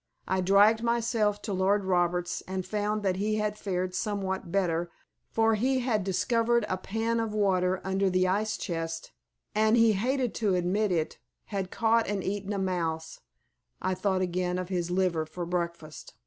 I 0.27 0.41
dragged 0.41 0.81
myself 0.81 1.43
to 1.43 1.53
Lord 1.53 1.85
Roberts 1.85 2.41
and 2.47 2.65
found 2.65 3.03
that 3.03 3.17
he 3.17 3.35
had 3.35 3.55
fared 3.55 3.93
somewhat 3.93 4.51
better, 4.51 4.89
for 5.29 5.53
he 5.53 5.81
had 5.81 6.03
discovered 6.03 6.65
a 6.67 6.75
pan 6.75 7.19
of 7.19 7.35
water 7.35 7.79
under 7.83 8.09
the 8.09 8.27
ice 8.27 8.57
chest, 8.57 9.11
and 9.53 9.77
(he 9.77 9.91
hated 9.93 10.33
to 10.41 10.55
admit 10.55 10.91
it) 10.91 11.19
had 11.45 11.69
caught 11.69 12.07
and 12.07 12.23
eaten 12.23 12.51
a 12.51 12.57
mouse 12.57 13.19
(I 13.79 13.93
thought 13.93 14.21
again 14.23 14.57
of 14.57 14.69
his 14.69 14.89
liver 14.89 15.27
for 15.27 15.45
breakfast). 15.45 16.15